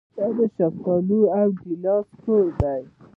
[0.35, 2.45] د شفتالو او ګیلاس کور.